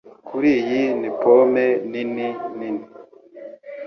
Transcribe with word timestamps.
Kuri 0.27 0.49
iyi 0.61 0.83
ni 0.99 1.09
pome 1.19 1.65
nini 1.91 2.27
nini 2.57 2.83